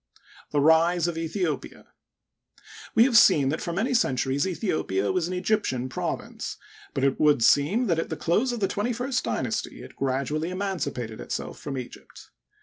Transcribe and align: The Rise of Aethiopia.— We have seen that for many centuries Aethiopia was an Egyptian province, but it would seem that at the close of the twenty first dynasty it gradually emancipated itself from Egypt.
The 0.49 0.59
Rise 0.59 1.07
of 1.07 1.13
Aethiopia.— 1.15 1.85
We 2.95 3.03
have 3.03 3.15
seen 3.15 3.49
that 3.49 3.61
for 3.61 3.71
many 3.71 3.93
centuries 3.93 4.45
Aethiopia 4.47 5.11
was 5.13 5.27
an 5.27 5.35
Egyptian 5.35 5.89
province, 5.89 6.57
but 6.95 7.03
it 7.03 7.19
would 7.19 7.43
seem 7.43 7.85
that 7.85 7.99
at 7.99 8.09
the 8.09 8.17
close 8.17 8.51
of 8.51 8.61
the 8.61 8.67
twenty 8.67 8.93
first 8.93 9.23
dynasty 9.23 9.83
it 9.83 9.95
gradually 9.95 10.49
emancipated 10.49 11.21
itself 11.21 11.59
from 11.59 11.77
Egypt. 11.77 12.31